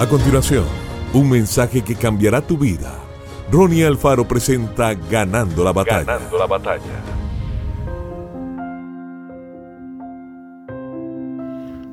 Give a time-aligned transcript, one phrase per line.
[0.00, 0.64] A continuación,
[1.12, 2.98] un mensaje que cambiará tu vida.
[3.52, 6.04] Ronnie Alfaro presenta Ganando la batalla.
[6.04, 7.04] Ganando la batalla.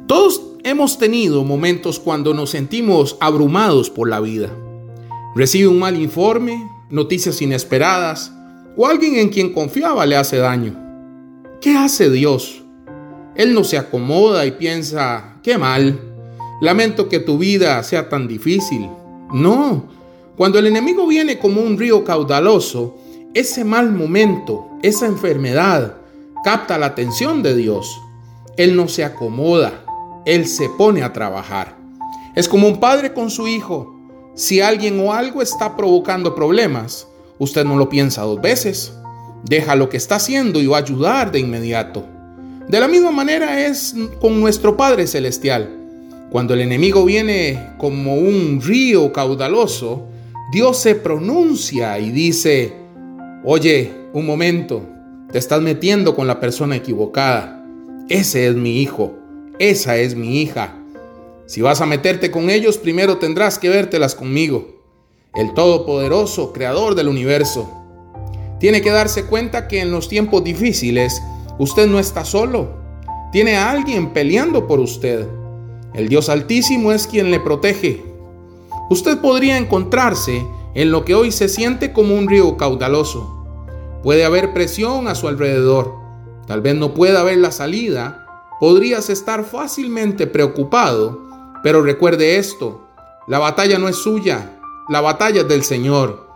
[0.07, 4.55] Todos hemos tenido momentos cuando nos sentimos abrumados por la vida.
[5.35, 8.31] Recibe un mal informe, noticias inesperadas
[8.77, 10.73] o alguien en quien confiaba le hace daño.
[11.59, 12.63] ¿Qué hace Dios?
[13.35, 16.06] Él no se acomoda y piensa, qué mal,
[16.61, 18.89] lamento que tu vida sea tan difícil.
[19.31, 19.85] No,
[20.35, 22.95] cuando el enemigo viene como un río caudaloso,
[23.33, 25.97] ese mal momento, esa enfermedad,
[26.43, 27.99] capta la atención de Dios.
[28.55, 29.83] Él no se acomoda,
[30.25, 31.75] Él se pone a trabajar.
[32.35, 33.95] Es como un padre con su hijo.
[34.35, 37.07] Si alguien o algo está provocando problemas,
[37.39, 38.93] usted no lo piensa dos veces.
[39.43, 42.05] Deja lo que está haciendo y va a ayudar de inmediato.
[42.67, 45.86] De la misma manera es con nuestro Padre Celestial.
[46.31, 50.07] Cuando el enemigo viene como un río caudaloso,
[50.51, 52.73] Dios se pronuncia y dice,
[53.43, 54.81] oye, un momento,
[55.31, 57.65] te estás metiendo con la persona equivocada.
[58.09, 59.13] Ese es mi hijo,
[59.59, 60.75] esa es mi hija.
[61.45, 64.83] Si vas a meterte con ellos, primero tendrás que vértelas conmigo,
[65.35, 67.71] el Todopoderoso, Creador del universo.
[68.59, 71.21] Tiene que darse cuenta que en los tiempos difíciles,
[71.59, 72.69] Usted no está solo.
[73.31, 75.27] Tiene a alguien peleando por usted.
[75.93, 78.03] El Dios Altísimo es quien le protege.
[78.89, 83.33] Usted podría encontrarse en lo que hoy se siente como un río caudaloso.
[84.03, 85.93] Puede haber presión a su alrededor.
[86.45, 88.25] Tal vez no pueda ver la salida.
[88.59, 91.19] Podrías estar fácilmente preocupado.
[91.63, 92.81] Pero recuerde esto.
[93.27, 94.59] La batalla no es suya.
[94.87, 96.27] La batalla es del Señor.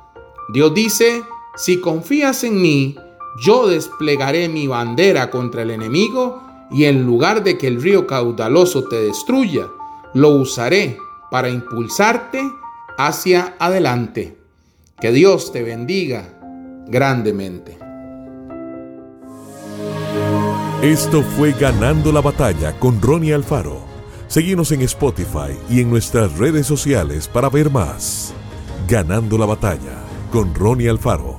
[0.51, 1.23] Dios dice,
[1.55, 2.95] si confías en mí,
[3.45, 6.41] yo desplegaré mi bandera contra el enemigo
[6.71, 9.67] y en lugar de que el río caudaloso te destruya,
[10.13, 10.97] lo usaré
[11.29, 12.41] para impulsarte
[12.97, 14.37] hacia adelante.
[14.99, 16.37] Que Dios te bendiga
[16.87, 17.77] grandemente.
[20.81, 23.81] Esto fue Ganando la Batalla con Ronnie Alfaro.
[24.27, 28.33] Seguimos en Spotify y en nuestras redes sociales para ver más.
[28.87, 31.30] Ganando la Batalla con Ronnie Alfaro.